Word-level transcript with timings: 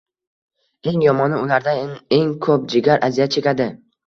Eng 0.91 1.03
yomoni, 1.07 1.37
ulardan 1.41 1.93
eng 2.19 2.33
koʻp 2.47 2.67
jigar 2.75 3.05
aziyat 3.11 3.39
chekadi. 3.39 3.71